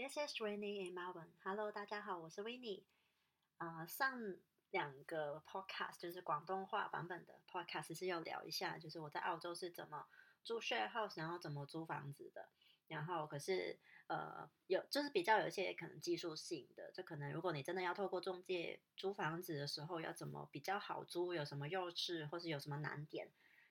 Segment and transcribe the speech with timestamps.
[0.00, 1.28] This is Winnie in Melbourne.
[1.44, 2.84] Hello，大家好，我是 Winnie。
[3.58, 4.18] 呃，上
[4.70, 10.06] 两个 podcast 就是广东话版本的 podcast 是要聊一下，就是我在澳洲是怎么
[10.42, 12.48] 租 share house，然后怎么租房子的。
[12.88, 23.30] 然后可是呃有就是比较有一些可能技术性的，就可能如果你真的要透过中介租房子的时候，要怎么比较好租，有什么优势，或是有什么难点。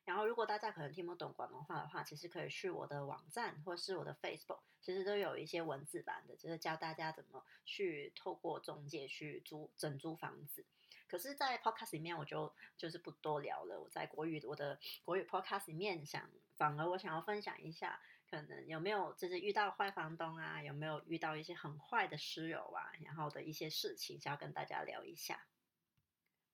[0.10, 10.66] 然后，如果大家可能听不懂广东话的话，其实可以去我的网站或是我的 Facebook，其实都有一些文字版的，就是教大家怎么去透过中介去租整租房子。
[11.08, 13.80] 可是，在 Podcast 里面，我就就是不多聊了。
[13.80, 25.46] 我在国语我的国语 Podcast 里面，想反而我想要分享一下，可能有没有就是遇到坏房东啊，有没有遇到一些很坏的室友啊，然后的一些事情，想要跟大家聊一下。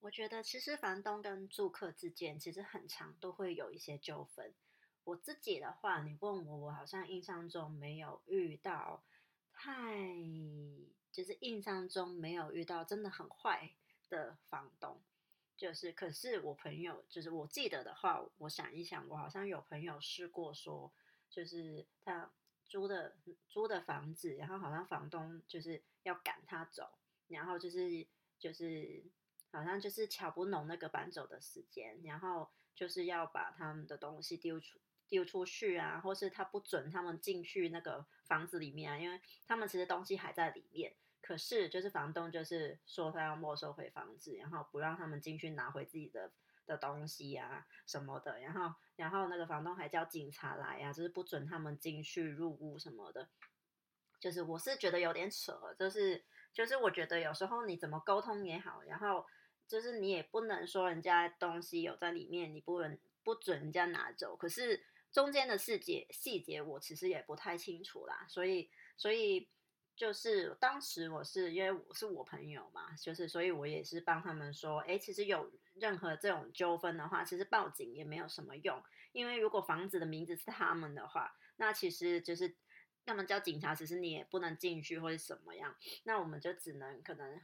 [0.02, 4.54] 我觉得其实房东跟住客之间其实很长都会有一些纠纷。
[5.04, 9.04] 我自己的话，你问我，我好像印象中没有遇到
[9.52, 9.74] 太，
[11.12, 13.72] 就是印象中没有遇到真的很坏
[14.08, 15.02] 的房东。
[15.58, 20.94] 就是，可是我朋友，就是我记得的话，我想一想，我好像有朋友试过说，
[21.30, 22.32] 就是他
[22.66, 23.18] 租的
[23.50, 26.92] 租的房子，然后好像房东就是要赶他走，
[27.28, 28.06] 然后就是
[28.38, 29.04] 就是。
[29.56, 46.32] 好像就是瞧不拢那个搬走的时间，然后就是要把他们的东西丢出丢出去啊，或是他不准他们进去那个房子里面啊，因为他们其实东西还在里面，可是就是房东就是说他要没收回房子，然后不让他们进去拿回自己的
[46.66, 53.30] 的东西啊什么的，然后然后那个房东还叫警察来啊，就是不准他们进去入屋什么的，
[54.20, 59.26] 就是我是觉得有点扯，就是就是我觉得有时候你怎么沟通也好，然后。
[59.68, 64.36] 就是你也不能说人家东西有在里面，你不能不准人家拿走。
[64.36, 69.48] 可是中间的细节细节我其实也不太清楚啦，所以所以
[69.96, 82.56] 就是当时我是因为我是我朋友嘛，就是所以我也是帮他们说，哎，其实有任何这种纠纷的话，其实报警也没有什么用，因为如果房子的名字是他们的话，那其实就是。
[83.08, 87.40] 那么叫警察，其实你也不能进去或者什么样，那我们就只能可能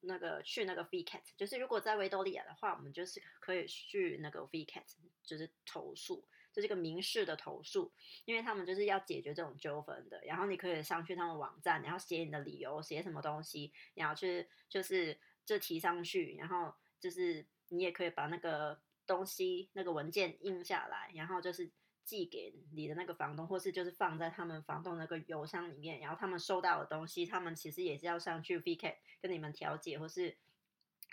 [0.00, 4.82] 那个去那个 VCAT，就是如果在维多利亚的话，我们就是可以去那个 VCAT，
[5.22, 7.92] 就是投诉，就是一个民事的投诉，
[8.24, 10.20] 因为他们就是要解决这种纠纷的。
[10.24, 21.70] 然后你可以上去他们网站，然后写你的理由，写什么东西，然后去就是就提上去，然后就是你也可以把那个东西那个文件印下来，然后就是。
[22.04, 30.36] 寄给你的那个房东，或是就是放在他们房东那个邮箱里面，然后他们收到的东西，他们其实也是要上去 VK 跟你们调解，或是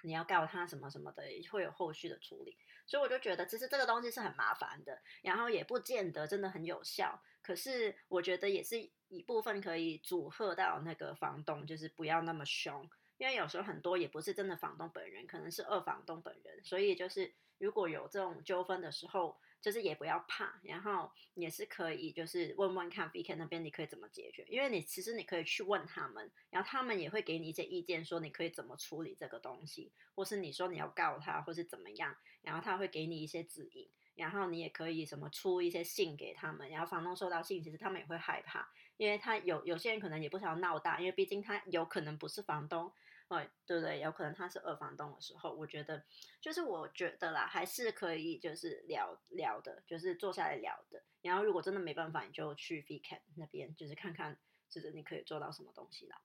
[0.03, 2.57] 你要告他什么什么的，会有后续的处理。
[2.85, 7.21] 所以我就觉得，其实这个东西是很麻烦的，然后也不见得真的很有效。
[7.41, 8.77] 可是我觉得也是
[9.07, 19.39] 一部分可以阻吓到那个房东，就是不要那么凶，因为有时候很多也不是真的房东本人，可能是二房东本人，所以就是如果有这种纠纷的时候。
[19.61, 38.67] 就是也不要怕，然后也是可以，就是问问看 V K 那边你可以怎么解决，因为你其实你可以去问他们，然后他们也会给你一些意见，说你可以怎么处理这个东西，或是你说你要告他，或是怎么样，然后他会给你一些指引，然后你也可以什么出一些信给他们，然后房东收到信，其实他们也会害怕，
[38.97, 42.91] 因为他有有些人可能也不想要闹大，因为毕竟他有可能不是房东。
[43.39, 44.01] 对对不对？
[44.01, 46.03] 有可能他是二房东的时候，我觉得
[46.41, 51.01] 就是我觉得啦，还是可以就是聊聊的，就是坐下来聊的。
[51.21, 54.37] 然后如果真的没办法，你就去 V Cat 那边，就是看看
[54.69, 56.21] 就是你可以做到什么东西啦。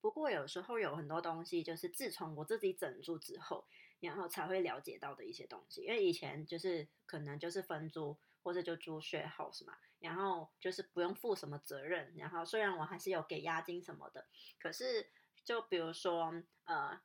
[0.00, 3.68] 不过有时候有很多东西，就是自从我自己整住之后，
[4.00, 5.82] 然后才会了解到的一些东西。
[5.82, 12.12] 因为以前就是可能就是分租或者就租 share house 嘛，然后就是不用负什么责任。
[12.16, 14.26] 然后虽然我还是有给押金什么的，
[14.58, 15.08] 可是。
[15.46, 16.34] 就比如说，
[16.64, 17.00] 呃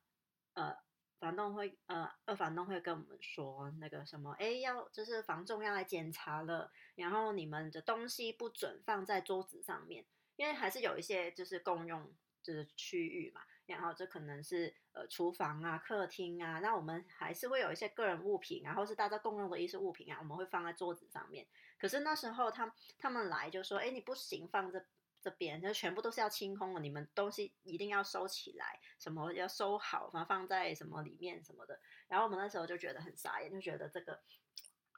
[0.56, 0.76] 呃，
[1.20, 10.04] 房东会，呃，二房东会跟我们说那个什么，哎，要就是房仲要来检查了，然后你们的东西不准放在桌子上面，
[10.38, 12.12] 因为还是有一些就是共用
[12.42, 21.46] 就是区域嘛，然后这可能是呃厨房啊、客厅啊，那我们还是会有一些个人物品，然后是大家共用的一些物品啊，我们会放在桌子上面。
[21.78, 24.84] 可是那时候他他们来就说，哎，你不行放这。
[25.22, 31.80] 这边就全部都是要清空了，你们东西一定要收起来，什么要收好，然后放在什么里面什么的。
[32.08, 34.20] 然后我们那时候就觉得很傻眼，就觉得这个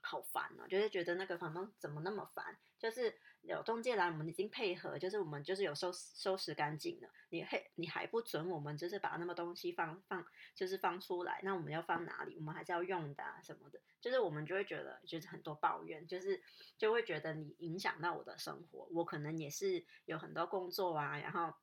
[0.03, 10.23] 好烦哦，就是觉得那个房东怎么那么烦，就是有中介来，我们已经配合，就是我们就是有收收拾干净了，你还你还不准我们就是把那么东西放放
[10.53, 12.35] 就是放出来，那我们要放哪里？
[12.35, 16.44] 我们还是要用的啊什么的，就是我们就会觉得就是很多抱怨，就是
[16.77, 21.53] 就会觉得你影响到我的生活，我可能也是有很多工作啊，然后。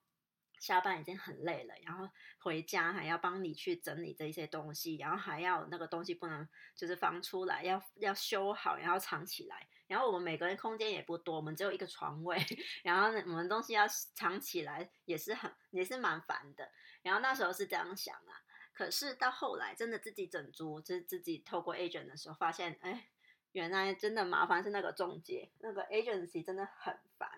[0.61, 2.09] 下班已经很累了，然后
[2.39, 6.47] 回家还要帮你去整理这些东西，然后还要那个东西不能
[6.77, 9.67] 就是放出来，要要修好，然后藏起来。
[9.89, 12.39] 然后我们每个人空间也不多，我们只有一个床位，
[12.85, 16.71] 然后我们东西要藏起来也是很也是蛮烦的。
[17.03, 18.39] 然后那时候是这样想啊，
[18.73, 23.09] 可是到后来真的自己整租，就是自己透过 agent 的时候，发现哎，
[23.53, 27.29] 原来真的麻烦是那个中介，那个 agency 真的很烦。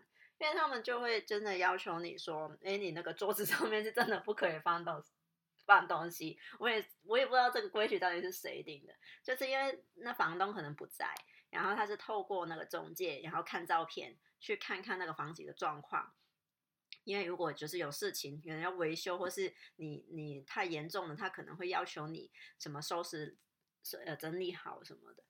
[0.43, 5.01] 因为他们就会真的要求你说，哎，你那个桌子 上面是真的不可以放东
[5.65, 6.37] 放东西。
[6.59, 8.93] 我也我也不知道这个规矩到底是谁定的，
[9.23, 11.15] 就是因为那房东可能不在，
[11.49, 16.13] 然后他是透过那个中介，然后看照片去看看那个房子的状况。
[17.05, 23.39] 因为如果就是有事情，有人要维修，或是你你太严重了，他可能会要求你什么收拾
[24.05, 25.23] 呃整理好什么的，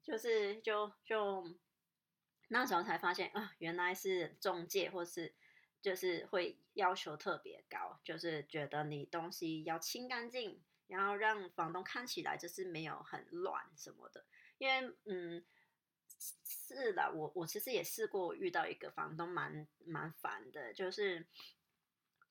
[0.00, 1.44] 就是就就。
[2.54, 5.34] 那时候才发现啊，原来是中介，或是
[5.82, 14.24] 就是会要求特别高，就是觉得你东西要清干净，然后让房东看起来就是没有很乱什么的。
[14.58, 15.44] 因为嗯，
[16.44, 21.26] 是的，我我其实也试过遇到一个房东蛮蛮烦的，就是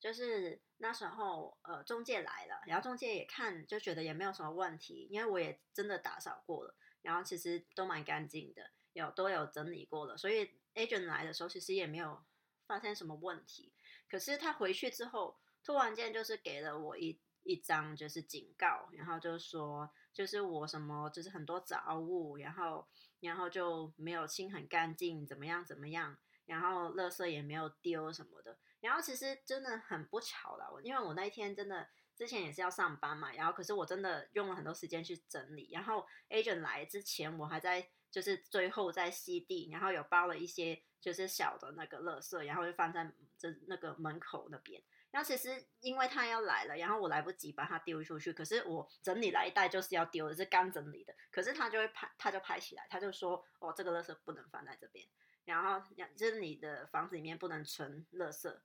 [0.00, 8.70] 就是那时候呃中介来了，然后中介也看就觉得也没有什么问题，因为我也真的打扫过了，然后其实都蛮干净的。
[8.94, 12.24] 有都有整理过了，所以 agent 来的时候其实也没有
[12.66, 13.72] 发现什么问题。
[14.08, 22.86] 可是他回去之后，突然间就是给了我一一张就是警告，然后就说就是我什么就是很多杂物，然后
[23.18, 28.56] 然后就没有清很干净，怎么样怎么样，然后垃圾也没有丢什么的。
[28.80, 37.90] 然后其实真的很不巧了，我因为我那一天真的之前也是要上班嘛，然后可是我真的用了很多时间去整理，然后 agent 来之前我还在。
[38.14, 44.80] 就是最后在吸地，然后有包了一些就是小的那个垃圾，然后就放在这那个门口那边。
[45.10, 51.12] 然后其实因为他要来了，然后我来不及把它丢出去，可是我整理来一袋就是要丢的，是刚整理的。
[51.32, 55.04] 可是他就会拍，他就拍起来，他就说：“哦，这个垃圾不能放在这边。”
[55.44, 55.84] 然后
[56.14, 58.56] 就是你的房子里面不能存垃圾。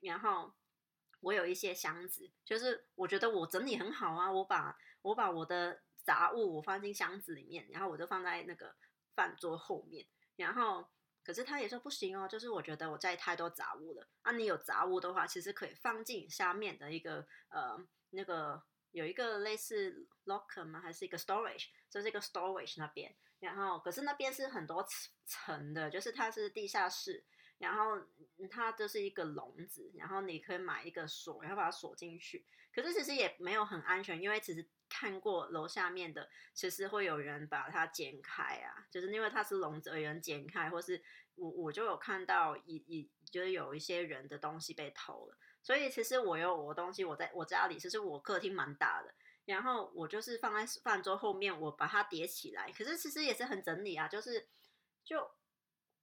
[0.00, 0.54] 然后
[1.20, 5.82] 我有一些箱子，就是我觉得我整理很好啊，我把我把我的。
[6.08, 8.74] 杂物我放进箱子里面，然后我就放在那个
[9.14, 10.06] 饭桌后面。
[10.36, 10.88] 然后，
[11.22, 14.08] 可是他也说不行哦，就是我觉得我在太多杂物了。
[14.22, 17.78] 啊，你有杂物的话，其实可以放进下面的一个呃
[18.08, 18.62] 那个
[18.92, 20.80] 有一个类似 locker 吗？
[20.80, 21.66] 还是一个 storage？
[21.90, 23.14] 就是一个 storage 那边。
[23.40, 24.82] 然后，可是那边是很多
[25.26, 27.22] 层的，就是它是地下室。
[27.58, 28.00] 然后
[28.48, 32.46] 它就是一个笼子，然后你可以买一个锁，然后把它锁进去。
[32.72, 41.02] 可是其实也没有很安全，因为其实看过楼下面的，其实会有人把它剪开啊，就是因为它是笼子，有人剪开，或是
[41.34, 45.36] 我我就有看到一一就是有一些人的东西被偷了。
[45.62, 49.14] 所以其实我有我东西，我在我家里，其实我客厅蛮大的，
[49.44, 52.72] 然后我就是放在饭桌后面，我把它叠起来。
[52.72, 54.48] 可是其实也是很整理啊，就是
[55.04, 55.30] 就。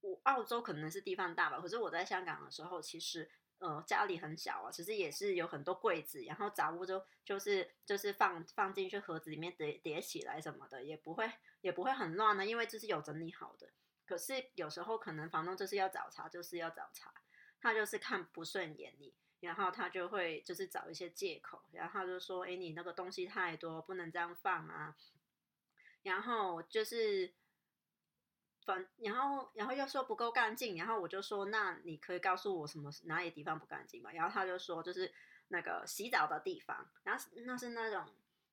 [0.02, 11.30] 我澳洲可能是地方大吧，可是我在香港的时候，其实呃家里很小啊，其实也是有很多柜子，然后杂物就就是就是放放进去盒子里面叠叠起来什么的，也不会
[11.60, 13.68] 也不会很乱呢，因为这是有整理好的。
[14.06, 17.12] 可是有时候可能房东就是要找茬，就是要找茬，
[17.60, 24.96] 他就是看不顺眼你，然后他就会就是找一些借口，然后就说，哎，你那个东西太多，不能这样放啊，
[26.02, 27.32] 然后就是。
[28.66, 34.10] 反，然后，然后又说不够干净，然后我就说，那你可以告诉我什么哪里地方不干净吗？
[34.12, 35.10] 然后他就说，就是
[35.48, 38.04] 那个洗澡的地方，然后那是那种，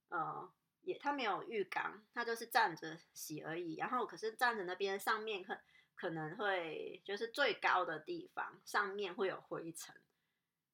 [0.10, 0.50] 呃，
[0.84, 3.75] 也他没有浴缸，他就是站着洗而已。
[3.75, 5.58] 然后可是站着那边上面可
[5.96, 9.96] 可能会就是最高的地方上面会有灰尘，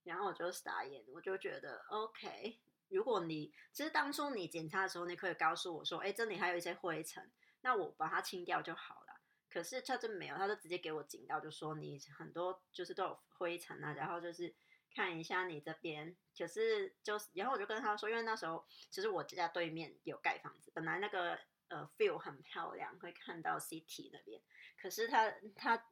[0.04, 7.32] 然后我就傻眼，我就觉得 OK，如果你其实当初你检查的时候，你可以告诉我说，哎，这里还有一些灰尘，
[7.62, 9.09] 那我把它清掉就好了。
[9.52, 14.54] 可是他真没有，他就直接给我警告，就说你很多就是都有灰尘啊，然后就是
[14.94, 16.16] 看一下你这边。
[16.38, 21.38] 可是就是，然后我就跟他说，因为那时候其实我家对面有盖房子，本来那个
[21.68, 24.42] 呃 feel 很漂亮，会看到 city 那边。
[24.82, 25.84] 可是他他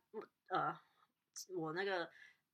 [0.48, 0.80] 呃，
[1.50, 2.10] 我那个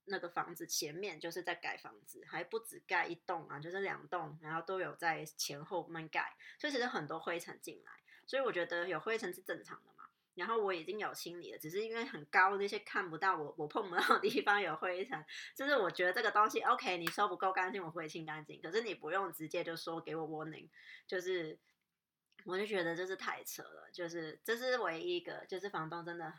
[0.05, 7.91] 那个房子前面就是在盖房子，还不止盖一栋啊，就是两栋，然后都有在前后门盖，所以其实很多灰尘进来。
[8.25, 9.92] 所以我觉得有灰尘是正常的。
[10.35, 15.23] 然后我已经有清理了，只是因为很高那些看不到我我碰不到的地方有灰尘，
[15.55, 18.59] 就是我觉得这个东西 OK，你收不够干净，我会清干净。
[18.61, 20.69] 可是你不用直接就说给我 warning，
[21.05, 21.59] 就是
[22.45, 26.33] 我就觉得这是太扯了，就是这是唯一一个就是房东真的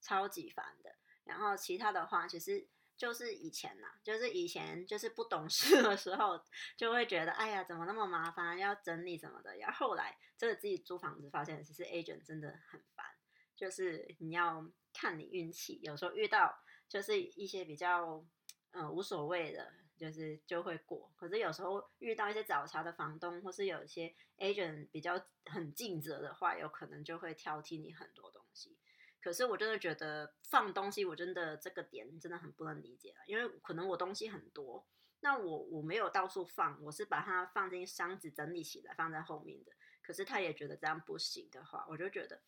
[0.00, 0.94] 超级烦的。
[1.24, 6.40] 然后其他的话，其实就是以前呐，就是以前就是不懂事的时候，
[6.76, 9.56] 就会觉得哎呀怎么那么麻烦，要整理什么的。
[9.56, 13.06] 然后后来真的自己租房子，发现其实 agent 真的很烦。
[13.62, 16.52] 就是你要看你运气，有时候遇到
[16.88, 18.26] 就是一些比较
[18.72, 21.12] 嗯无所谓的，就是就会过。
[21.14, 28.76] 可是有时候遇到一些找茬的房东，或是有一些 agent 比较很尽责的话，有可能就会挑剔你很多东西。
[29.20, 34.84] 可是我真的觉得放东西，我真的这个点真的很不能理解了，因为可能我东西很多，
[35.20, 39.70] 那我我没有到处放，我是把它放进箱子整理起来放在后面的。
[40.02, 42.42] 可是他也觉得这样不行的话，我就觉得。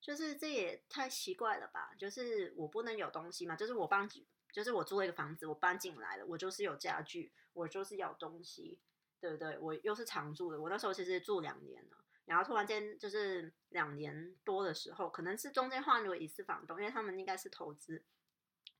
[0.00, 1.92] 就是这也太奇怪了吧？
[1.98, 3.56] 就是我不能有东西嘛？
[3.56, 4.08] 就是我搬，
[4.52, 8.80] 就是我租了一个房子，我搬进来了，我就是有家具，我就是有东西，
[9.20, 9.58] 对不对？
[9.58, 18.04] 我又是常住的，我那时候其实住两年了，然后突然间就是两年多的时候，可能是中间换了一次房东，因为他们应该是投资，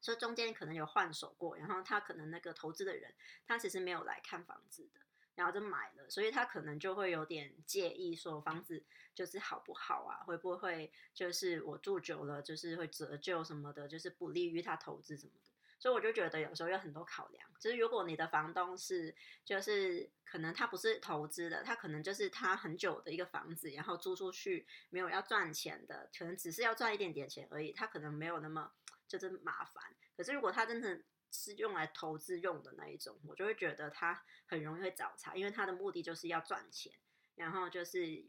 [0.01, 3.13] 所以中间可能有换手过，然后他可能那个投资的人，
[3.45, 5.01] 他其实没有来看房子的。
[5.39, 8.83] 然后就买了，所以他可能就会有点介意，说房子
[9.15, 10.25] 就是好不好啊？
[10.25, 15.51] 会不会就是我住久了，就是会折旧什么的，就是不利于他投资什么的。
[15.79, 19.15] 所以我就觉得有时候有很多考量，就是如果你的房东是，
[19.45, 28.73] 就是可能他不是投资的，他可能就是他很久的一个房子，然后租出去没有要赚钱的，可能只是要赚一点点钱而已，他可能没有那么
[29.07, 29.85] 就是麻烦。
[30.17, 36.93] 可是如果他真的，是用来投资用的那一种，我就会觉得他很容易会找茬，因为他的目的就是要赚钱，
[37.35, 38.27] 然后就是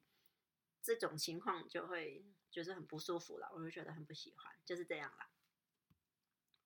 [0.82, 5.30] 这种情况就会就是很不舒服了，我就觉得很不喜欢，就是这样啦。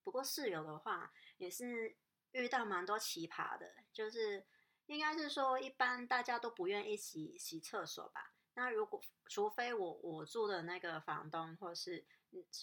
[0.02, 1.96] 不过室友的话也是
[2.32, 4.44] 遇到蛮多奇葩的，就是
[4.86, 8.34] 应该是说一般大家都不愿意洗洗厕所吧？
[8.54, 12.04] 那如果除非我我住的那个房东或是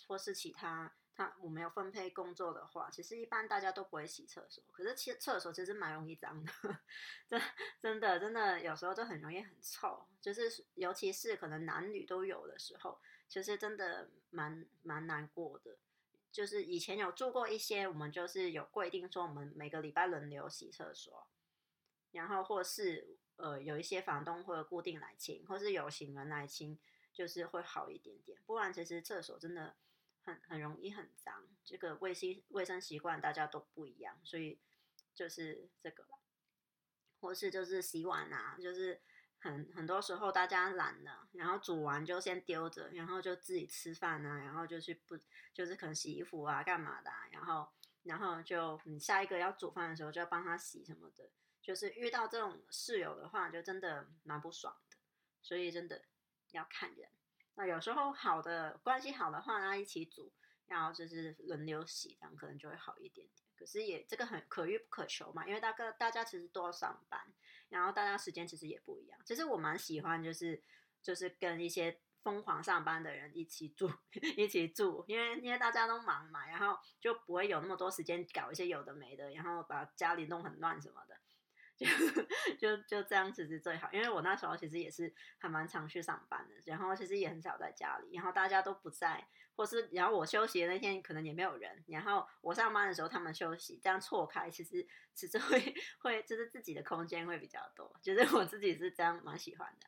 [0.08, 0.94] 或是其他。
[1.22, 4.64] 那我没有分配工作的话，其实一般大家都不会洗厕所。
[4.72, 6.52] 可是其实厕所其实蛮容易脏的，
[7.28, 7.40] 真
[7.80, 10.08] 真的真的有时候就很容易很臭。
[10.20, 15.78] 就是尤其是可能男女都有的时候，其实真的蛮蛮难过的。
[16.32, 21.28] 就是以前有住过一些，我们就是有规定说我们每个礼拜轮流洗厕所，
[22.14, 26.80] 然后或是呃有一些房东会固定来清，或是有行人来清，
[27.14, 28.40] 就是会好一点点。
[28.48, 29.76] 不然其实厕所真的。
[30.24, 34.60] 很很容易很脏，这个卫生卫生习惯大家都不一样，所以
[35.14, 36.06] 就是这个，
[37.20, 39.02] 或是就是洗碗啊，就是
[39.40, 45.18] 很很多时候大家懒了，然后煮完就先丢着，然后就自己吃饭啊，然后就去不
[45.54, 47.68] 就是可能洗衣服啊干嘛的，然后
[48.04, 51.30] 然后就你下一个要煮饭的时候就要帮他洗什么的，
[51.62, 54.98] 就是遇到这种室友的话，就真的蛮不爽的，
[55.42, 56.06] 所以真的
[56.52, 57.10] 要看人。
[57.56, 60.32] 那有时候好的关系好的话，那一起煮，
[60.68, 63.48] 然后就是轮流洗，这样可能就会好一点点。
[63.56, 67.22] 可是也这个很可遇不可求嘛，因为大概大家其实都要上班，
[67.70, 69.20] 然后大家时间其实也不一样。
[69.24, 70.64] 其实我蛮喜欢就是
[71.04, 73.92] 就是跟一些疯狂上班的人一起住
[74.36, 81.21] 一起住，因为因为大家都忙嘛，然后就不会有那么多时间搞一些有的没的，然后把家里弄很乱什么的。
[82.60, 99.88] 就就这样子是最好，因为我那时候其实也是还蛮常去上班的，然后其实也很少在家里，然后大家都不在，或是然后我休息的那天可能也没有人，然后我上班的时候他们休息，这样错开，其实其实会会就是自己的空间会比较多，就是我自己是这样蛮喜欢的，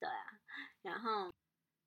[0.00, 0.40] 对啊，
[0.82, 1.32] 然后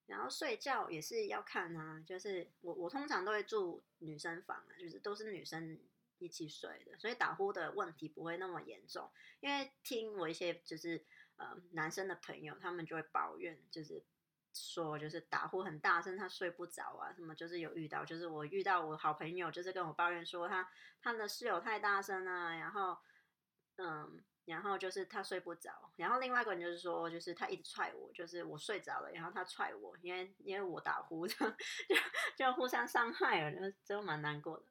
[0.05, 5.79] 然后睡觉也是要看啊，就是我我通常都会住女生房啊，就是都是女生。
[6.19, 9.11] 一起睡的，所以打呼的问题不会那么严重。
[9.39, 11.05] 因为听我一些就是
[11.35, 14.03] 呃男生的朋友，他们就会抱怨，就是
[14.53, 20.69] 说就是打呼很大声，他睡不着啊，什么就是有遇到，就是我遇到我好朋友，就是跟我抱怨说他
[21.01, 22.97] 他的室友太大声了，然后
[23.75, 24.23] 嗯。
[24.47, 31.35] 然后就是他睡不着，然后另外一个人就是说，就是他一直踹我，就是我睡着了，然后他踹我，因为因为我打呼， 就
[32.37, 34.63] 就互相伤害了，就就蛮难过的。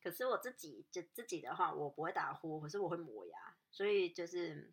[0.00, 4.72] 可是我自己就自己的话，我不会打呼，可是我会磨牙，所以就是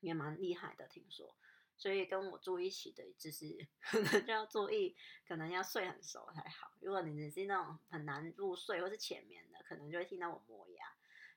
[0.00, 1.34] 也蛮厉害的，听说。
[1.78, 4.94] 所以跟我住一起的，就是 可能就要注意，
[5.26, 6.72] 可能要睡很熟才好。
[6.80, 10.84] 如果你是那种很难入睡或是浅眠的，可能就会听到我磨牙。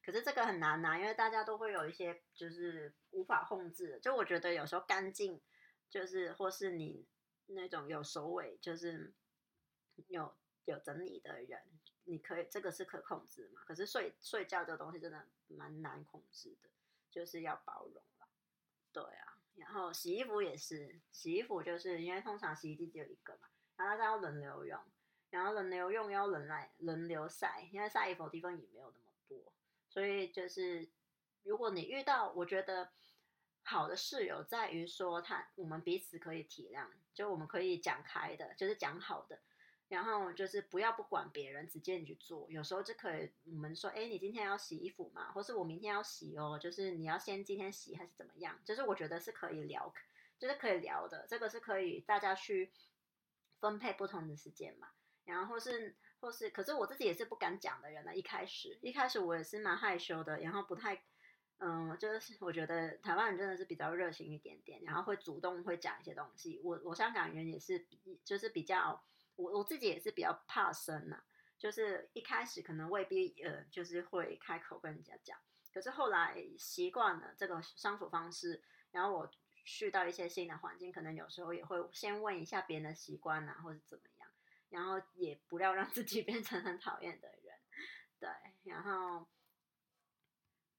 [0.03, 3.99] 可是这个很难拿，因为大家都会有一些就是无法控制。
[4.01, 5.41] 就我觉得有时候干净
[5.89, 7.05] 就是或是你
[7.47, 9.13] 那种有首尾，就是
[10.07, 11.61] 有有整理的人，
[12.05, 13.61] 你可以这个是可控制嘛？
[13.65, 16.69] 可是睡睡觉这个东西真的蛮难控制的，
[17.09, 18.27] 就是要包容了。
[18.93, 24.79] 对啊，然后洗衣服也是，洗衣服就是因为通常洗衣机只有一个嘛，然后大家要轮流用，
[25.29, 29.53] 然后轮流用要轮来轮流晒，因为晒衣服的地方也没有那么多，
[29.91, 30.89] 所以就是
[31.43, 32.89] 如果你遇到，我觉得。
[33.63, 39.39] 好的室友在于说，他我们彼此可以体谅，就我们可以讲开的，就是讲好的，
[39.87, 42.49] 然后就是不要不管别人，直接你去做。
[42.49, 48.59] 有时候就可以，我们说，哎，你今天要洗衣服嘛，或是我明天要洗哦，就是你要先今天洗还是怎么样？
[48.65, 49.93] 就是我觉得是可以聊，
[50.39, 52.71] 就是可以聊的，这个是可以大家去
[53.59, 54.89] 分配不同的时间嘛。
[55.23, 58.15] 然后是或是，可是我自己也是不敢讲的人呢。
[58.15, 61.03] 一开始一开始我也是蛮害羞的，然后不太。
[61.63, 66.59] 嗯，就是我觉得台湾人真的是比较热情一点点，然后会主动会讲一些东西。
[66.63, 67.85] 我我香港人也是
[68.23, 68.99] 就是比较，
[69.35, 71.21] 我我自己也是比较怕生呐，
[71.59, 75.37] 就是一开始可能未必呃就是会开口跟人家讲，
[75.71, 79.29] 可是后来习惯了这个相处方式，然后我
[79.63, 84.20] 去到一些新的环境，可能有时候也会先问一下别人的习惯啊，或者怎么样，
[84.71, 87.55] 然后也不要让自己 变成很讨厌的人，
[88.19, 88.29] 对，
[88.63, 89.27] 然后。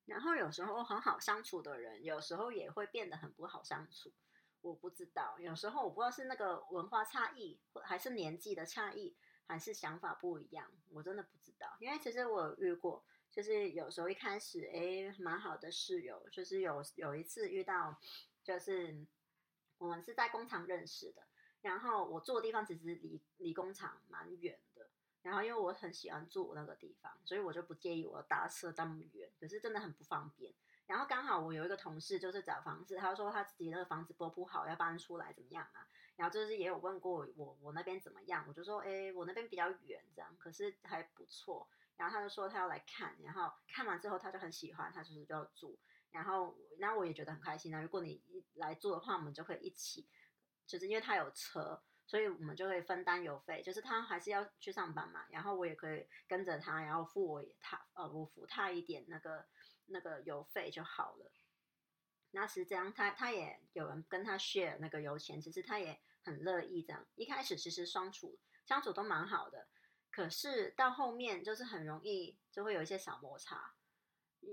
[0.05, 4.13] 然后有时候很好相处的人，有时候也会变得很不好相处。
[4.61, 11.77] 我不知道，有时候我不知道是那个文化差异，或还是年纪的差异，还是想法不一样，我真的不知道。
[11.79, 17.97] 因为其实我遇过，就是有时候一开始哎蛮好的室友，就是有有一次遇到，
[18.43, 19.07] 就是
[19.79, 21.23] 我们是在工厂认识的，
[21.63, 24.89] 然后我住的地方其实离离工厂蛮远的。
[25.23, 30.53] 然后因为我很喜欢住那个地方，所以我就不介意我搭车这么远，可是真的很不方便。
[30.87, 35.89] 然后刚好我有一个同事就是找房子，他说他自己那个房子不不好，要搬出来怎么样啊？
[36.17, 41.69] 然后就是也有问过我我那边怎么样，我就说哎我那边比较远这样，可是还不错。
[41.97, 45.79] 然后他就说他要来看，然后看完之后他就很喜欢，他就是就要住。
[46.11, 47.81] 然后那我也觉得很开心啊。
[47.81, 48.21] 如果你
[48.55, 50.09] 来住的话，我们就可以一起，
[50.73, 51.83] 就是因为他有车。
[52.05, 59.47] 所以我们就会分担邮费，就是他还是要去上班嘛，然后我也可以跟着他，然后付我他呃我付他一点那个
[59.87, 61.33] 那个邮费就好了。
[62.33, 67.07] 那实这样，他他也有人跟他 share 那个油钱，其实他也很乐意这样。
[67.15, 69.69] 一开始其实相处相处都蛮好的，
[70.11, 73.73] 可是到后面就是很容易就会有一些小摩擦，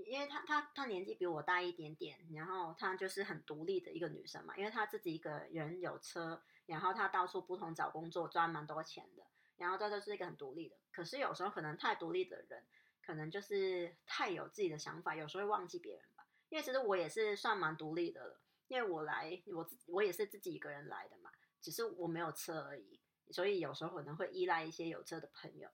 [0.06, 6.42] 因为他他他年纪比我大一点点，然后他就是很独立的一个女生嘛，因为他自己一个人有车。
[6.66, 9.24] 然后他到处不同找工作赚蛮多钱的，
[9.56, 10.76] 然后她就是一个很独立的。
[10.92, 12.62] 可是有时候可能太独立的人，
[13.02, 16.24] 可能就是太有自己的想法，有时候会忘记别人吧。
[16.48, 23.00] 因为其实我也是算蛮独立的了，因为我来我自我也是自己一个人来的嘛，只是我没有车而已，
[23.32, 25.68] 所以有时候可能会依赖一些有车的朋友。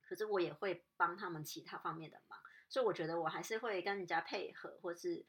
[0.00, 5.24] 可是我也会帮他们其他方面的忙，所以我觉得我还是会跟人家配合，或是。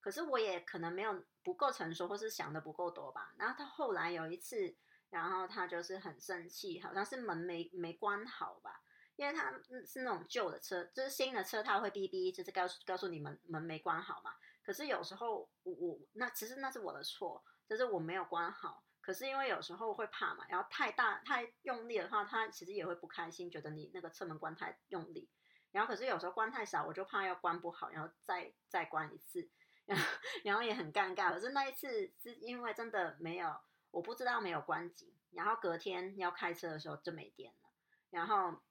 [0.00, 3.32] 可是我也可能没有不够成熟，或是想的不够多吧。
[3.38, 4.76] 然后他后来有一次，
[5.08, 8.82] 然后他就是很生气，好像是门没没关好吧，
[9.16, 9.50] 因为他
[9.86, 14.34] 是那种旧的车，就是新的车他会哔哔，就是告诉告诉你们门没关好嘛。
[14.62, 18.84] 可是有时候我我那其实那是我的错，就是我没有关好。
[19.00, 25.30] 可是因为有时候会怕嘛，然后太大太用力的话，他其实也会不开心，觉得你那个车门关太用力。
[25.74, 29.50] 然后可是有时候关太少，我就怕要关不好，然后再再关一次。
[29.86, 30.04] 然后，
[30.44, 31.32] 然后也很尴尬。
[31.32, 33.52] 可是那一次是因为真的没有，
[33.90, 35.12] 我不知道没有关紧。
[35.32, 37.68] 然后隔天要开车的时候就没电了。
[38.10, 38.62] 然后，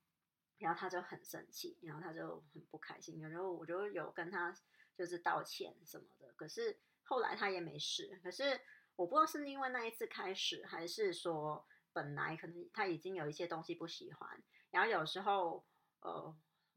[0.58, 3.20] 然后他就很生气，然后他就很不开心。
[3.22, 4.56] 然后我就有跟他
[4.96, 6.32] 就是道歉什么的。
[6.38, 8.18] 可是后来他也没事。
[8.24, 8.62] 可是
[8.96, 14.42] 我不知道是因为那一次开始，还是说本来可能他已经有一些东西不喜欢。
[14.72, 15.66] 然后有时候，
[16.00, 16.34] 呃。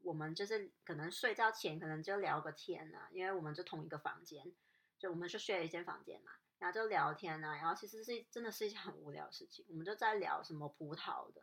[0.07, 4.53] 我们就是可能睡觉前可能就聊个天呐，因为我们就同一个房间，
[4.97, 11.41] 就我们是睡一间房间嘛，然后就聊天呐，然后其实是真的是一件很无聊的事情，我们就在聊什么葡萄的，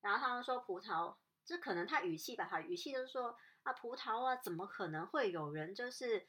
[0.00, 6.28] 然后他们说葡萄，这可能他语气吧，他语气就是说啊葡萄啊，怎么可能会有人就是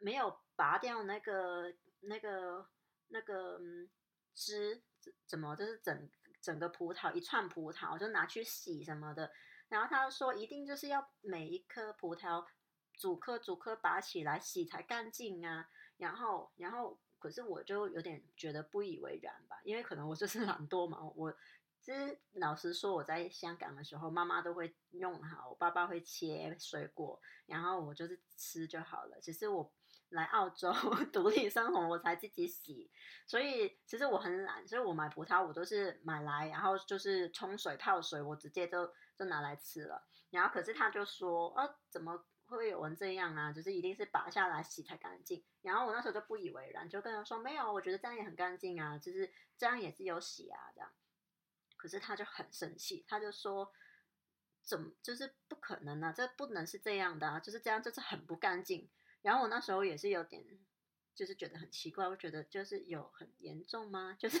[0.00, 2.68] 没有拔掉那个那个
[3.06, 3.60] 那个
[4.34, 4.82] 汁，
[5.24, 9.30] 怎么就是整整个葡萄一串葡萄就拿去洗什么的。
[9.72, 12.44] 然后他说，一定就是要每一颗葡萄
[12.92, 15.66] 逐颗逐颗拔起来洗才干净啊。
[15.96, 21.00] 然后，然后，可是我就有点觉得不以为然吧，因为可能我就是懒惰嘛。
[21.16, 21.34] 我
[21.80, 29.18] 其实老实说，我在香港的时候，妈妈都会弄好，我爸爸会切水果，然后我就是吃就好了。
[29.22, 29.72] 只是我
[30.12, 30.72] 来澳洲
[31.12, 32.90] 独立生活，我才自己洗。
[33.26, 38.86] 所以其实我很懒，所以我买葡萄我都是买来，然后就是冲水泡水，我直接就
[39.18, 40.06] 就拿来吃了。
[40.30, 43.52] 然后可是他就说，啊，怎么会有人这样啊？
[43.52, 45.44] 就是一定是拔下来洗才干净。
[45.62, 50.90] 然后我那时候就不以为然，就跟他说没有，我觉得这样也很干净啊，就是这样也是有洗啊这样。
[51.76, 53.72] 可是他就很生气，他就说。
[54.64, 56.14] 怎么就是不可能呢？
[56.16, 57.40] 这不能是这样的啊！
[57.40, 58.88] 就是这样，就是很不干净。
[59.22, 60.44] 然后我那时候也是有点，
[61.14, 62.08] 就是觉得很奇怪。
[62.08, 64.14] 我觉得就是有很严重吗？
[64.18, 64.38] 就是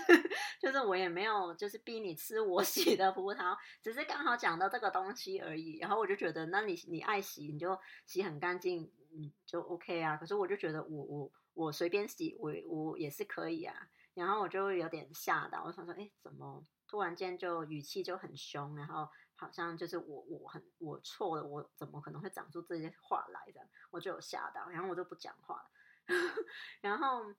[0.60, 5.78] 就是我也没有就是逼你吃我 洗的葡萄，只是刚好讲到这个东西而已。
[5.78, 10.16] 然后我就觉得，那你你爱洗你就洗很干净，嗯，就 OK 啊。
[10.16, 13.74] 可是我就觉得我我我随便洗我我也是可以啊。
[14.14, 19.08] 然后我就有点吓到，我想说，哎，怎么突然间就语气就很凶，然后。
[19.42, 23.60] 好像就是我，我很我错了，我怎么可能会讲出这些话来的？
[23.90, 25.70] 我就有吓到，然后我就不讲话了。
[26.80, 27.34] 然后，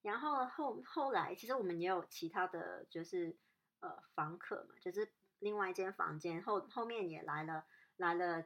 [0.00, 3.36] 然后后后来，其实我们也有其他的就是
[3.80, 8.44] 呃房客嘛，就是另外一间房间后后面也来了来了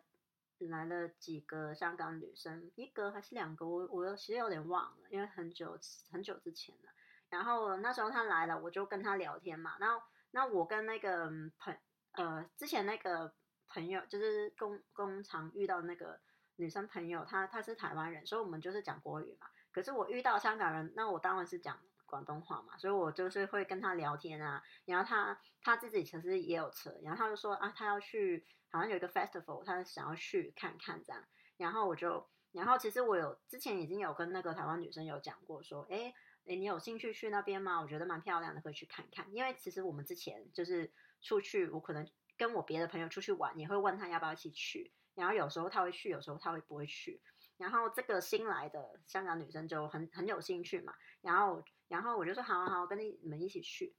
[0.56, 5.78] 来了几个香港女生，一个还是两个，我我其实有点忘了，因为很久
[6.10, 6.90] 很久之前了。
[7.28, 9.76] 然后那时候他来了，我就跟他聊天嘛。
[9.78, 11.78] 然后那我跟那个朋。
[12.12, 13.32] 呃，之前那个
[13.68, 16.20] 朋友就是工工厂遇到那个
[16.56, 19.46] 女生朋友，她她是台湾人，所以我们就是讲国语嘛。
[19.72, 24.62] 可是我遇到香港人，那我当然是讲广东话嘛，所以我就是会跟他聊天啊。
[24.84, 31.24] 然后他他自己其实也有车，然后他就说啊，他要去，好像有一个 festival，他想要去看看这样。
[31.56, 36.12] 然后我就，然后其实我有之前已经有跟那个台湾女生有讲过，说，哎
[36.46, 37.80] 哎，你有兴趣去那边吗？
[37.80, 39.26] 我觉得蛮漂亮的，可以去看看。
[39.32, 40.92] 因为其实我们之前就是。
[41.22, 44.90] 出去，我可能跟我别的朋友出去玩，也会问他要不要一起去。
[45.14, 47.20] 然后有时候他会去，有时候他会不会去。
[47.58, 50.94] 然后这个新来的香港女生就很很有兴趣嘛。
[51.20, 53.94] 然后，然后我就说好好，跟你们一起去。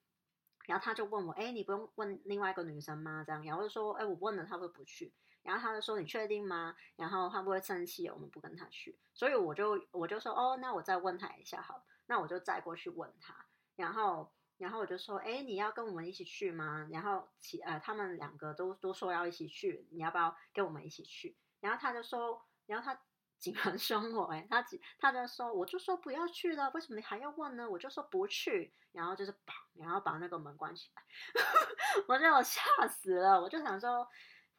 [0.65, 3.23] 然后他就问我，哎，你不用问另外一个女生吗？
[3.23, 5.13] 这样，然后就说，哎，我问了，他会不去。
[5.43, 6.75] 然后他就说，你确定吗？
[6.95, 8.97] 然后他不会生气，我们不跟他去。
[9.13, 11.83] 所以我就我就说，哦，那我再问他一下好了。
[12.11, 13.33] 那我就再过去问他。
[13.77, 14.29] 然后。
[14.57, 16.87] 然后我就说，哎，你要跟我们一起去吗？
[16.91, 21.35] 然后其呃，他们两个都都说要一起去，你要不要跟我们一起去？
[21.61, 23.01] 然后他就说，然后他
[23.39, 24.63] 竟然凶我，哎，他
[24.99, 27.67] 他就说，我就说不要去了，为什么你还要问呢？
[27.67, 29.37] 我就说不去，然后就是砰，
[29.79, 31.03] 然后把那个门关起来，
[32.07, 34.07] 我就我吓死了，我就想说，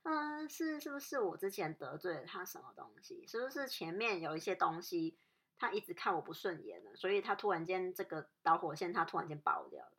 [0.03, 3.25] 嗯，是是不是我之前得罪了他什么东西？
[3.29, 5.17] 是不是前面有一些东西？
[5.63, 9.93] 他一直看我不顺眼了，所以他突然间这个导火线他突然间爆掉了。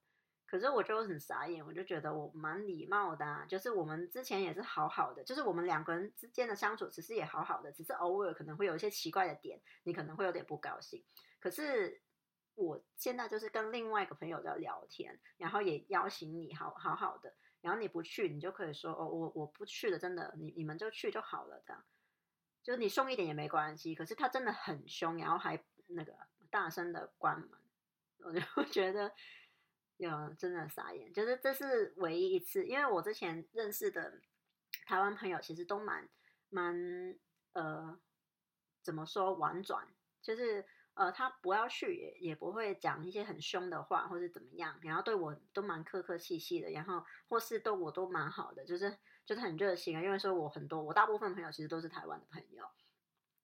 [0.46, 11.02] 可是我就很傻眼，我就觉得我蛮礼貌的，就是我们之前也是好好的，就是我们两个人之间的相处其实也好好的，只是偶尔可能会有一些奇怪的点，你可能会有点不高兴。
[11.40, 12.02] 可是
[12.56, 21.82] 我现在就是跟另外一个朋友在聊天，然后也邀请你好好好的，然后你不去，你就可以说哦，我我不去了，真的，你你们就去就好了，这样。
[22.64, 26.16] 就是你凶一点也没关系，可是他真的很凶，然后还那个
[26.50, 27.50] 大声的关门，
[28.20, 28.40] 我就
[28.72, 29.14] 觉得
[29.98, 31.12] 有真的傻眼。
[31.14, 34.22] 就是这是唯一一次，因为我之前认识的
[34.86, 36.10] 台湾朋友其实都蛮
[36.50, 37.20] 蛮
[37.52, 38.00] 呃
[38.82, 39.88] 怎么说婉转，
[40.22, 48.98] 就是呃他不要去也也不会讲一些很凶的话或者怎么样，然后对我都蛮客客气气的，然后或是对我都蛮好的，就是。
[49.26, 52.66] 就是很热心啊，因为说我很多，我大部分朋友其实都是台湾的朋友，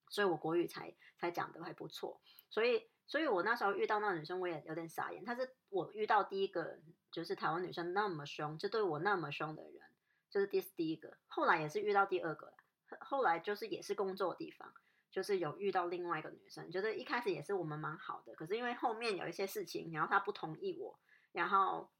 [0.09, 2.21] 所以我国语才才讲的还不错。
[2.49, 5.23] 所以，所以我那时候遇到那个女生，我也有点傻眼。
[5.23, 6.81] 她是我遇到第一个，
[7.13, 9.81] 就是台湾女生那么凶，就对我那么凶的人，
[10.29, 11.17] 就是第第一个。
[11.27, 12.53] 后来也是遇到第二个，
[12.99, 14.73] 后来就是也是工作的地方，
[15.11, 20.99] 就是有遇到另外一个女生，就是一开始也是我们蛮好的，可是因为后面有一些事情，然后她不同意我，
[21.31, 21.91] 然后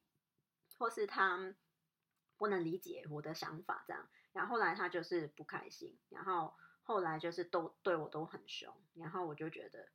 [0.77, 1.55] 或是她。
[2.39, 9.89] 不能理解我的想法，这样，然后后来她就是不开心，然后后来就是都对我都很凶，然后我就觉得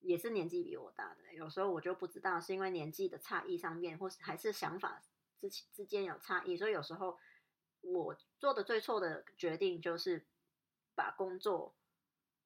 [0.00, 5.02] 也是年纪比我大的，有时候我就不知道是因为年纪的差异上面，或是还是想法
[5.38, 7.18] 之之间有差异，所以有时候
[7.82, 10.24] 我做的最错的决定就是
[10.94, 11.74] 把工作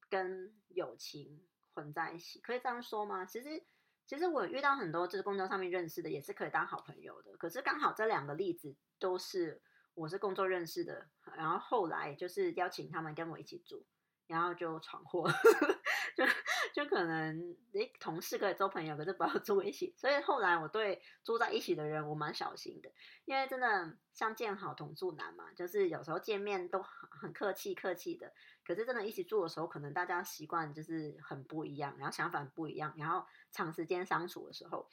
[0.09, 3.25] 跟友情混在一起，可以这样说吗？
[3.25, 3.63] 其实。
[4.09, 7.37] 其实我遇到很多就是工作上面认识的，也是可以当好朋友的。
[7.37, 9.61] 可是刚好这两个例子都是
[9.93, 13.85] 我是工作认识的，然后后来就是邀请他们跟我一起住，
[14.25, 15.29] 然后就闯祸，
[16.17, 16.25] 就
[16.73, 19.93] 就可能诶同事可以做朋友，可是不要住一起。
[19.95, 22.91] 所以后来我对住在一起的人我蛮小心的，
[23.25, 28.33] 因为真的像见好同住难嘛，就是有时候见面都很客气客气的，
[28.69, 34.87] 可是真的一起住的时候，可能大家习惯就是很不一样，然后想法不一样，然后长时间相处的时候，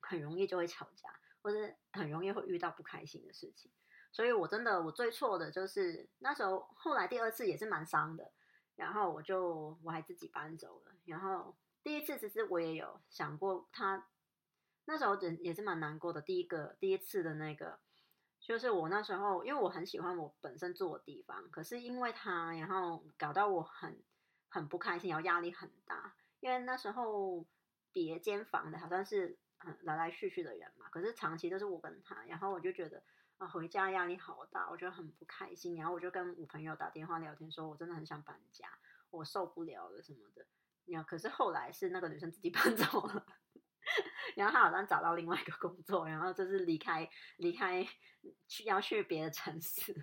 [0.00, 3.70] 很容易就会吵架，或者很容易会遇到不开心的事情。
[4.10, 8.32] 所以我真的我最错的就是那时候，后来第二次也是蛮伤的。
[8.74, 10.96] 然后我就我还自己搬走了。
[11.04, 14.08] 然后第一次其实我也有想过，他
[14.86, 16.20] 那时候也也是蛮难过的。
[16.20, 17.78] 第一个第一次的那个，
[18.44, 24.00] 就是我那时候因为我很喜欢我本身住的地方，可是因为他，然后搞到我很
[24.48, 26.14] 很不开心，然后压力很大。
[26.40, 27.44] 因为那时候
[27.90, 33.02] 别间房的好像是嗯来来去去的人嘛，可是长期都是我跟他，然后我就觉得。
[33.36, 35.74] 啊，回家压力好大，我觉得很不开心。
[35.74, 38.68] 然后我就跟我朋友打电话聊天，说我真的很想搬家，
[39.10, 40.46] 我受不了了什么的。
[40.84, 43.26] 然后可是后来是那个女生自己搬走了，
[44.34, 47.86] 然后他好像找到另外一个工作，然后就是离开离开
[48.48, 49.94] 去要去别的城市。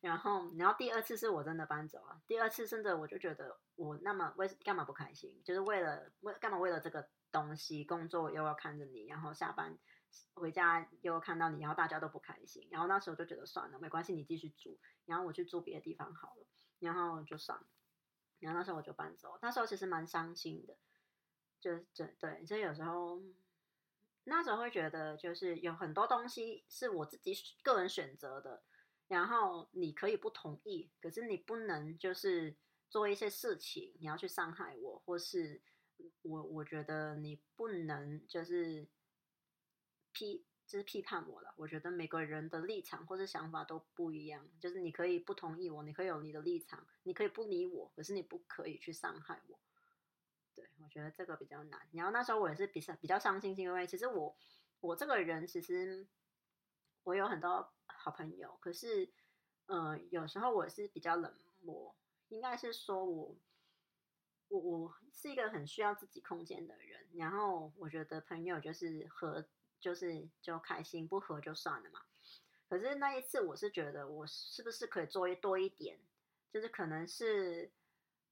[0.00, 5.42] 然后然后第二次是我真的搬走了，第二次真的我就觉得我那么为干嘛不开心？
[5.44, 9.78] 就是为了为干嘛为了这个东西工作又要看着你，然后下班。
[10.34, 16.46] 回家又看到你，然后大家都不开心，然后那时候就觉得算了，没关系，你继续住，然后我去住别的地方好了，
[16.80, 17.64] 然后就算了，
[18.38, 20.76] 然后那时候我就搬走，那时候其实蛮伤心的，
[21.62, 23.22] 就就对，所以有时候
[24.24, 28.62] 那时候会觉得，就是有很多东西是我自己个人选择的，
[29.08, 32.56] 然后你可以不同意，可是你不能就是
[32.88, 35.62] 做一些事情，你要去伤害我，或是
[36.22, 38.88] 我我觉得你不能就是。
[40.14, 41.54] 批就是批判我了。
[41.56, 49.58] 我觉得每个人的立场或者想法都不一样，就是你可以不同意我，你可以有你的立场，你可以不理我，可是你不可以去伤害我。
[50.54, 51.80] 对我觉得这个比较难。
[51.92, 54.36] 然后那时候我也是比较比较伤心，是因为其实我
[54.80, 56.06] 我这个人其实
[57.04, 59.10] 我有很多好朋友，可是
[59.66, 61.94] 呃有时候我是比较冷漠，
[62.28, 63.36] 应该是说我
[64.48, 67.06] 我我是一个很需要自己空间的人。
[67.14, 69.46] 然后我觉得朋友就是和。
[69.82, 72.00] 就是就开心不合就算了嘛，
[72.68, 75.98] 可是那一次我是觉得我是不是可以做多一点，
[76.52, 77.72] 就是可能是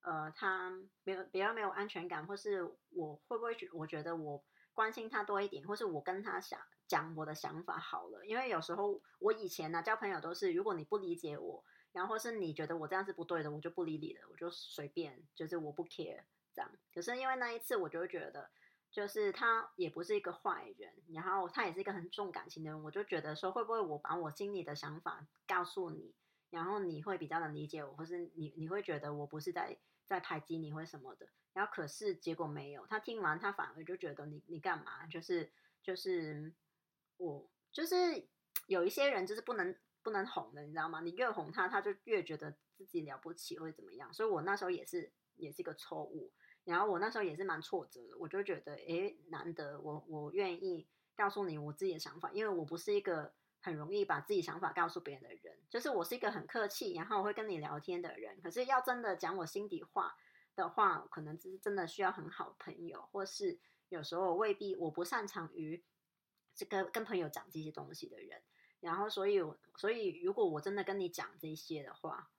[0.03, 0.71] 呃他
[1.05, 16.23] 没有比较没有安全感，或是我会不会觉我觉得我关心他多一点，或是我跟他想讲我的想法好了，因为有时候我以前呢交朋友都是如果你不理解我，然后是你觉得我这样是不对的，我就不理你了，我就随便就是我不 care
[16.55, 18.51] 这样，可是因为那一次我就觉得。
[18.93, 26.13] 就是他也不是一个坏人，然后他也是一个很重感情的人，我就觉得说会不会我把我心里的想法告诉你，
[26.51, 29.79] 然后你会比较能理解我，或是你你会觉得我不是在
[30.11, 35.07] 在排挤你或什么的，然后可是结果没有，他听完他反而就觉得你你干嘛？
[35.07, 35.53] 就是
[35.85, 36.53] 就是
[37.17, 38.27] 我就是
[38.67, 41.01] 有一些人就是不能不能哄的，你知道吗？
[41.01, 46.33] 你越哄他，他就越觉得自己了不起或者怎么样，所以我那时候也是也是一个错误。
[46.65, 58.41] 然后我那时候也是蛮挫折的，我就觉得，哎，难得我我愿意告诉你我自己的想法，因为我不是一个很容易把自己想法告诉别人的人，就是我是一个很客气，然后我会跟你聊天的人。
[58.41, 60.17] 可是要真的讲我心底话
[60.57, 65.83] 的话，可能只是真的需要很好朋友，或是有时候未必我不擅长于
[66.55, 68.43] 这个跟朋友讲这些东西的人。
[68.81, 69.39] 然后所以
[69.77, 72.31] 所以如果我真的跟你讲这些的话，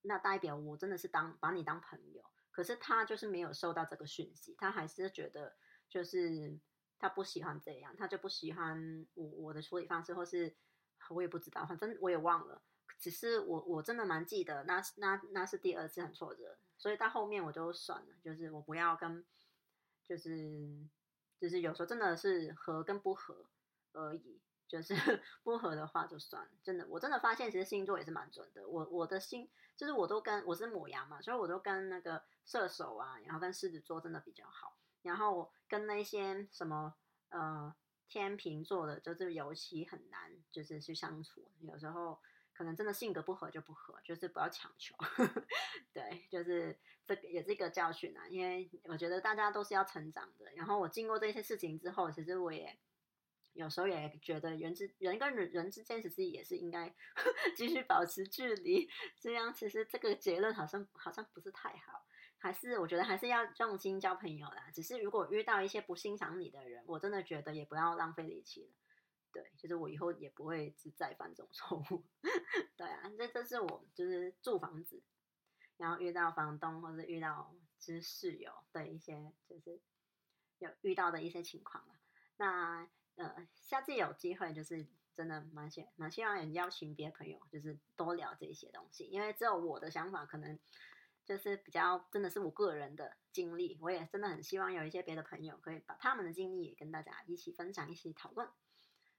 [0.00, 2.24] 那代表我真的是当把你当朋友。
[2.50, 5.56] 可是他就是没有收到这个讯息，他还是觉得
[5.88, 6.56] 就是
[7.04, 10.56] 他不喜欢这样，他就不喜欢我我的处理方式，或是
[11.10, 12.62] 我也不知道，反正我也忘了。
[12.98, 19.22] 只是我我真的蛮记得，那那那是第二次很挫折，所以到后面我就算了，就是我不要跟，
[20.02, 20.88] 就是
[21.38, 23.50] 就是有时候真的是合跟不合
[23.92, 24.40] 而已。
[24.66, 24.94] 就是
[25.44, 28.66] 不合的话就算，真的，我真的发现其实星座也是蛮准的。
[28.66, 34.78] 我我的星就是我都跟我是母羊嘛，所以我都跟那个射手啊，然后跟狮子座真的比较好。
[35.04, 36.94] 然后跟那些什么
[37.28, 37.72] 呃
[38.08, 41.48] 天秤座的，就是尤其很难，就是去相处。
[41.60, 42.18] 有时候
[42.52, 44.96] 可能真的性格不合就不合，就是不要强求。
[45.94, 50.50] 对，就是这个也是一个教训啊，因为我觉得大家都是要成长的。
[50.56, 52.76] 然后我经过这些事情之后，其实我也。
[53.54, 56.92] 有时候也觉得人之人跟人人之间其实也是应该
[57.54, 58.90] 继续保持距离，
[59.20, 62.04] 这样其实这个结论好像好像不是太好，
[62.44, 64.68] 还是我觉得还是要用心交朋友啦。
[64.70, 68.70] 只是如果遇到一些不欣赏你的人，我真的觉得也不要浪费力气了。
[69.32, 72.04] 对，就是我以后也不会再犯这种错误。
[72.76, 75.02] 对啊，这这是我就是住房子，
[75.78, 79.80] 然后遇到房东或者遇到之室友的一些就是
[80.58, 81.94] 有遇到的一些情况了。
[82.36, 90.58] 那呃，下次有机会就是真的蛮希蛮希望也邀请别的朋友，就是多聊这些东西，因为只有我的想法可能
[91.24, 98.48] 就是比较真的是我个人的经历，我也真的很希望有一些别的朋友可以把他们的经历也跟大家一起分享，一起讨论。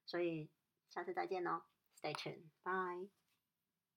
[0.06, 0.52] 所以
[0.90, 1.64] 下次再见哦
[2.00, 3.25] ，Stay tuned，bye。